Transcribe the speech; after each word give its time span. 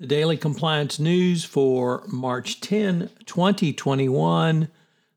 The 0.00 0.06
Daily 0.06 0.38
Compliance 0.38 0.98
News 0.98 1.44
for 1.44 2.02
March 2.08 2.62
10, 2.62 3.10
2021, 3.26 4.68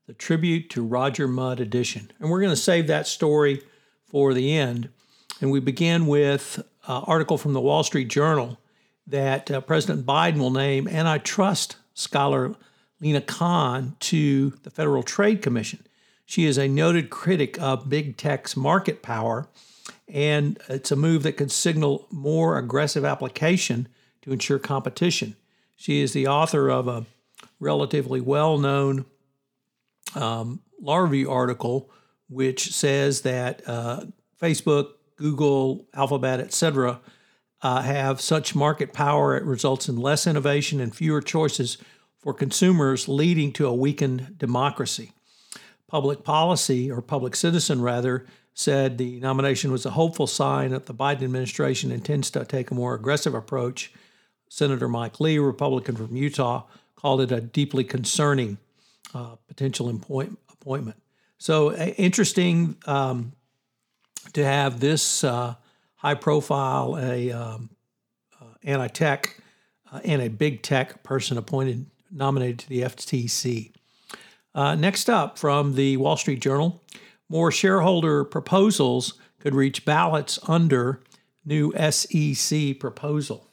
the 0.06 0.12
tribute 0.12 0.68
to 0.68 0.84
Roger 0.84 1.26
Mudd 1.26 1.58
edition. 1.58 2.10
And 2.20 2.28
we're 2.28 2.42
going 2.42 2.52
to 2.52 2.56
save 2.56 2.88
that 2.88 3.06
story 3.06 3.62
for 4.04 4.34
the 4.34 4.54
end. 4.54 4.90
And 5.40 5.50
we 5.50 5.60
begin 5.60 6.06
with 6.06 6.58
an 6.86 7.02
article 7.06 7.38
from 7.38 7.54
the 7.54 7.62
Wall 7.62 7.82
Street 7.82 8.08
Journal 8.08 8.58
that 9.06 9.50
uh, 9.50 9.62
President 9.62 10.04
Biden 10.04 10.36
will 10.36 10.50
name 10.50 10.86
antitrust 10.86 11.76
scholar 11.94 12.54
Lina 13.00 13.22
Khan 13.22 13.96
to 14.00 14.50
the 14.64 14.70
Federal 14.70 15.02
Trade 15.02 15.40
Commission. 15.40 15.86
She 16.26 16.44
is 16.44 16.58
a 16.58 16.68
noted 16.68 17.08
critic 17.08 17.58
of 17.58 17.88
big 17.88 18.18
tech's 18.18 18.54
market 18.54 19.00
power, 19.00 19.48
and 20.08 20.58
it's 20.68 20.92
a 20.92 20.96
move 20.96 21.22
that 21.22 21.38
could 21.38 21.50
signal 21.50 22.06
more 22.10 22.58
aggressive 22.58 23.06
application 23.06 23.88
to 24.24 24.32
ensure 24.32 24.58
competition. 24.58 25.36
She 25.76 26.00
is 26.00 26.12
the 26.12 26.26
author 26.26 26.68
of 26.68 26.88
a 26.88 27.06
relatively 27.60 28.20
well 28.20 28.58
known 28.58 29.06
um, 30.14 30.60
law 30.80 30.98
review 30.98 31.30
article 31.30 31.90
which 32.28 32.72
says 32.72 33.22
that 33.22 33.62
uh, 33.68 34.04
Facebook, 34.40 34.92
Google, 35.16 35.86
Alphabet, 35.94 36.40
etc., 36.40 37.00
uh, 37.62 37.82
have 37.82 38.20
such 38.20 38.54
market 38.54 38.92
power 38.92 39.36
it 39.36 39.44
results 39.44 39.88
in 39.88 39.96
less 39.96 40.26
innovation 40.26 40.80
and 40.80 40.94
fewer 40.94 41.20
choices 41.20 41.78
for 42.18 42.34
consumers, 42.34 43.08
leading 43.08 43.52
to 43.52 43.66
a 43.66 43.74
weakened 43.74 44.38
democracy. 44.38 45.12
Public 45.86 46.24
policy, 46.24 46.90
or 46.90 47.00
public 47.00 47.36
citizen 47.36 47.80
rather, 47.80 48.26
said 48.54 48.98
the 48.98 49.20
nomination 49.20 49.70
was 49.70 49.86
a 49.86 49.90
hopeful 49.90 50.26
sign 50.26 50.70
that 50.70 50.86
the 50.86 50.94
Biden 50.94 51.22
administration 51.22 51.90
intends 51.90 52.30
to 52.30 52.44
take 52.44 52.70
a 52.70 52.74
more 52.74 52.94
aggressive 52.94 53.34
approach 53.34 53.92
Senator 54.54 54.86
Mike 54.86 55.18
Lee, 55.18 55.38
Republican 55.38 55.96
from 55.96 56.14
Utah, 56.14 56.62
called 56.94 57.20
it 57.20 57.32
a 57.32 57.40
deeply 57.40 57.82
concerning 57.82 58.56
uh, 59.12 59.34
potential 59.48 59.88
appoint- 59.88 60.38
appointment. 60.52 60.96
So 61.38 61.74
interesting 61.74 62.76
um, 62.86 63.32
to 64.32 64.44
have 64.44 64.78
this 64.78 65.24
uh, 65.24 65.56
high 65.96 66.14
profile, 66.14 66.96
a 66.96 67.32
um, 67.32 67.70
uh, 68.40 68.44
anti-tech 68.62 69.40
uh, 69.92 69.98
and 70.04 70.22
a 70.22 70.30
big 70.30 70.62
tech 70.62 71.02
person 71.02 71.36
appointed, 71.36 71.86
nominated 72.12 72.60
to 72.60 72.68
the 72.68 72.82
FTC. 72.82 73.72
Uh, 74.54 74.76
next 74.76 75.10
up 75.10 75.36
from 75.36 75.74
the 75.74 75.96
Wall 75.96 76.16
Street 76.16 76.40
Journal, 76.40 76.80
more 77.28 77.50
shareholder 77.50 78.22
proposals 78.22 79.14
could 79.40 79.52
reach 79.52 79.84
ballots 79.84 80.38
under 80.46 81.00
new 81.44 81.72
SEC 81.90 82.78
proposal. 82.78 83.50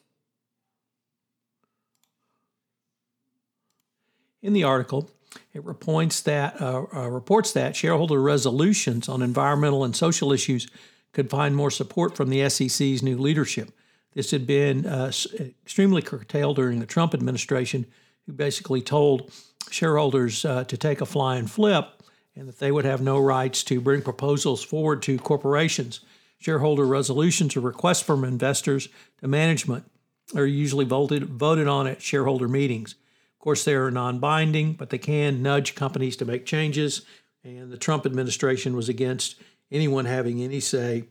In 4.41 4.53
the 4.53 4.63
article, 4.63 5.09
it 5.53 5.63
reports 5.63 6.21
that, 6.21 6.61
uh, 6.61 6.85
uh, 6.93 7.09
reports 7.09 7.53
that 7.53 7.75
shareholder 7.75 8.21
resolutions 8.21 9.07
on 9.07 9.21
environmental 9.21 9.83
and 9.83 9.95
social 9.95 10.31
issues 10.31 10.67
could 11.13 11.29
find 11.29 11.55
more 11.55 11.71
support 11.71 12.15
from 12.15 12.29
the 12.29 12.47
SEC's 12.49 13.03
new 13.03 13.17
leadership. 13.17 13.71
This 14.13 14.31
had 14.31 14.45
been 14.45 14.85
uh, 14.85 15.11
extremely 15.39 16.01
curtailed 16.01 16.55
during 16.57 16.79
the 16.79 16.85
Trump 16.85 17.13
administration, 17.13 17.85
who 18.25 18.33
basically 18.33 18.81
told 18.81 19.31
shareholders 19.69 20.43
uh, 20.43 20.63
to 20.65 20.77
take 20.77 21.01
a 21.01 21.05
fly 21.05 21.37
and 21.37 21.49
flip 21.49 22.01
and 22.35 22.47
that 22.47 22.59
they 22.59 22.71
would 22.71 22.85
have 22.85 23.01
no 23.01 23.19
rights 23.19 23.63
to 23.63 23.81
bring 23.81 24.01
proposals 24.01 24.63
forward 24.63 25.01
to 25.03 25.17
corporations. 25.17 26.01
Shareholder 26.39 26.85
resolutions 26.85 27.55
or 27.55 27.61
requests 27.61 28.01
from 28.01 28.23
investors 28.23 28.89
to 29.19 29.27
management 29.27 29.89
are 30.35 30.45
usually 30.45 30.85
voted, 30.85 31.25
voted 31.25 31.67
on 31.67 31.87
at 31.87 32.01
shareholder 32.01 32.47
meetings. 32.47 32.95
Of 33.41 33.43
course, 33.43 33.63
they 33.63 33.73
are 33.73 33.89
non 33.89 34.19
binding, 34.19 34.73
but 34.73 34.91
they 34.91 34.99
can 34.99 35.41
nudge 35.41 35.73
companies 35.73 36.15
to 36.17 36.25
make 36.25 36.45
changes. 36.45 37.01
And 37.43 37.71
the 37.71 37.77
Trump 37.77 38.05
administration 38.05 38.75
was 38.75 38.87
against 38.87 39.33
anyone 39.71 40.05
having 40.05 40.43
any 40.43 40.59
say 40.59 41.05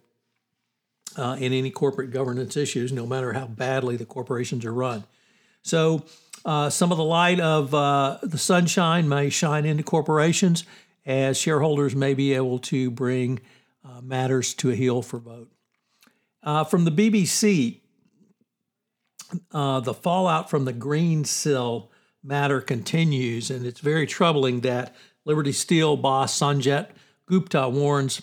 uh, 1.16 1.36
in 1.40 1.52
any 1.52 1.72
corporate 1.72 2.12
governance 2.12 2.56
issues, 2.56 2.92
no 2.92 3.04
matter 3.04 3.32
how 3.32 3.48
badly 3.48 3.96
the 3.96 4.04
corporations 4.04 4.64
are 4.64 4.72
run. 4.72 5.02
So, 5.62 6.04
uh, 6.44 6.70
some 6.70 6.92
of 6.92 6.98
the 6.98 7.04
light 7.04 7.40
of 7.40 7.74
uh, 7.74 8.18
the 8.22 8.38
sunshine 8.38 9.08
may 9.08 9.28
shine 9.28 9.64
into 9.64 9.82
corporations 9.82 10.62
as 11.04 11.36
shareholders 11.36 11.96
may 11.96 12.14
be 12.14 12.34
able 12.34 12.60
to 12.60 12.92
bring 12.92 13.40
uh, 13.84 14.02
matters 14.02 14.54
to 14.54 14.70
a 14.70 14.76
heel 14.76 15.02
for 15.02 15.18
vote. 15.18 15.50
Uh, 16.44 16.62
from 16.62 16.84
the 16.84 16.92
BBC, 16.92 17.80
uh, 19.50 19.80
the 19.80 19.94
fallout 19.94 20.48
from 20.48 20.64
the 20.64 20.72
Greensill 20.72 21.88
matter 22.22 22.60
continues, 22.60 23.50
and 23.50 23.66
it's 23.66 23.80
very 23.80 24.06
troubling 24.06 24.60
that 24.60 24.94
Liberty 25.24 25.52
Steel 25.52 25.96
boss 25.96 26.38
Sanjeev 26.38 26.88
Gupta 27.26 27.68
warns 27.68 28.22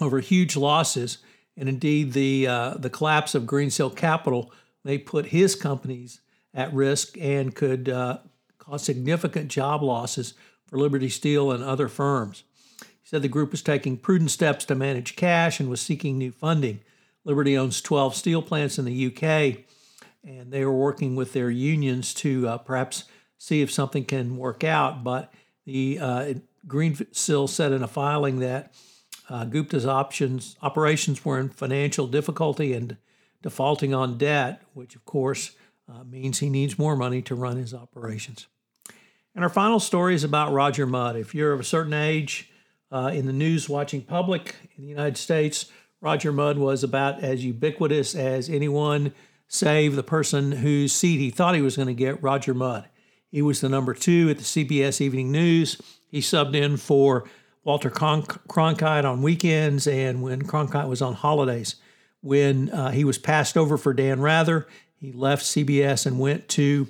over 0.00 0.20
huge 0.20 0.56
losses, 0.56 1.18
and 1.56 1.68
indeed 1.68 2.12
the 2.12 2.46
uh, 2.46 2.74
the 2.74 2.90
collapse 2.90 3.34
of 3.34 3.44
Greensill 3.44 3.94
Capital 3.94 4.52
may 4.84 4.98
put 4.98 5.26
his 5.26 5.54
companies 5.54 6.20
at 6.52 6.72
risk 6.72 7.16
and 7.20 7.54
could 7.54 7.88
uh, 7.88 8.18
cause 8.58 8.82
significant 8.82 9.48
job 9.48 9.82
losses 9.82 10.34
for 10.66 10.78
Liberty 10.78 11.08
Steel 11.08 11.50
and 11.50 11.62
other 11.62 11.88
firms. 11.88 12.44
He 12.80 13.08
said 13.08 13.22
the 13.22 13.28
group 13.28 13.50
was 13.50 13.62
taking 13.62 13.96
prudent 13.96 14.30
steps 14.30 14.64
to 14.66 14.74
manage 14.74 15.16
cash 15.16 15.60
and 15.60 15.68
was 15.68 15.80
seeking 15.80 16.16
new 16.16 16.32
funding. 16.32 16.80
Liberty 17.24 17.56
owns 17.56 17.80
12 17.80 18.14
steel 18.14 18.42
plants 18.42 18.78
in 18.78 18.84
the 18.84 19.06
UK 19.06 19.64
and 20.24 20.52
they 20.52 20.62
are 20.62 20.72
working 20.72 21.16
with 21.16 21.32
their 21.32 21.50
unions 21.50 22.14
to 22.14 22.48
uh, 22.48 22.58
perhaps 22.58 23.04
see 23.38 23.62
if 23.62 23.70
something 23.70 24.04
can 24.04 24.36
work 24.36 24.64
out. 24.64 25.04
But 25.04 25.32
the 25.66 25.98
uh, 26.00 26.34
Greensill 26.66 27.48
said 27.48 27.72
in 27.72 27.82
a 27.82 27.88
filing 27.88 28.40
that 28.40 28.74
uh, 29.28 29.44
Gupta's 29.44 29.86
options 29.86 30.56
operations 30.62 31.24
were 31.24 31.38
in 31.38 31.48
financial 31.48 32.06
difficulty 32.06 32.72
and 32.72 32.96
defaulting 33.42 33.94
on 33.94 34.18
debt, 34.18 34.62
which 34.72 34.96
of 34.96 35.04
course 35.04 35.52
uh, 35.88 36.04
means 36.04 36.38
he 36.38 36.48
needs 36.48 36.78
more 36.78 36.96
money 36.96 37.20
to 37.22 37.34
run 37.34 37.56
his 37.56 37.74
operations. 37.74 38.46
And 39.34 39.42
our 39.42 39.50
final 39.50 39.80
story 39.80 40.14
is 40.14 40.24
about 40.24 40.52
Roger 40.52 40.86
Mudd. 40.86 41.16
If 41.16 41.34
you're 41.34 41.52
of 41.52 41.60
a 41.60 41.64
certain 41.64 41.92
age 41.92 42.50
uh, 42.92 43.10
in 43.12 43.26
the 43.26 43.32
news 43.32 43.68
watching 43.68 44.02
public 44.02 44.54
in 44.76 44.84
the 44.84 44.88
United 44.88 45.16
States, 45.16 45.66
Roger 46.00 46.32
Mudd 46.32 46.56
was 46.58 46.84
about 46.84 47.22
as 47.22 47.44
ubiquitous 47.44 48.14
as 48.14 48.48
anyone 48.48 49.12
save 49.54 49.94
the 49.94 50.02
person 50.02 50.50
whose 50.50 50.92
seat 50.92 51.18
he 51.18 51.30
thought 51.30 51.54
he 51.54 51.62
was 51.62 51.76
going 51.76 51.88
to 51.88 51.94
get, 51.94 52.20
Roger 52.22 52.52
Mudd. 52.52 52.88
He 53.30 53.40
was 53.40 53.60
the 53.60 53.68
number 53.68 53.94
two 53.94 54.28
at 54.28 54.38
the 54.38 54.44
CBS 54.44 55.00
Evening 55.00 55.30
News. 55.30 55.80
He 56.08 56.20
subbed 56.20 56.56
in 56.56 56.76
for 56.76 57.24
Walter 57.62 57.90
Cronkite 57.90 59.04
on 59.04 59.22
weekends 59.22 59.86
and 59.86 60.22
when 60.22 60.42
Cronkite 60.42 60.88
was 60.88 61.00
on 61.00 61.14
holidays. 61.14 61.76
When 62.20 62.70
uh, 62.70 62.90
he 62.90 63.04
was 63.04 63.16
passed 63.16 63.56
over 63.56 63.76
for 63.76 63.94
Dan 63.94 64.20
Rather, 64.20 64.66
he 64.96 65.12
left 65.12 65.44
CBS 65.44 66.04
and 66.04 66.18
went 66.18 66.48
to 66.50 66.88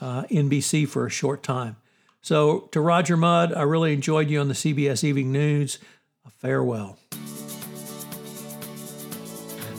uh, 0.00 0.22
NBC 0.24 0.88
for 0.88 1.04
a 1.04 1.10
short 1.10 1.42
time. 1.42 1.76
So, 2.22 2.68
to 2.72 2.80
Roger 2.80 3.16
Mudd, 3.16 3.54
I 3.54 3.62
really 3.62 3.92
enjoyed 3.92 4.30
you 4.30 4.40
on 4.40 4.48
the 4.48 4.54
CBS 4.54 5.04
Evening 5.04 5.32
News. 5.32 5.78
A 6.26 6.30
farewell. 6.30 6.98